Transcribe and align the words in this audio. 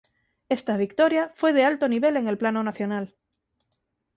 Esta 0.49 0.77
victoria 0.77 1.31
fue 1.35 1.53
de 1.53 1.63
alto 1.63 1.87
nivel 1.87 2.17
en 2.17 2.27
el 2.27 2.39
plano 2.39 2.63
nacional. 2.63 3.13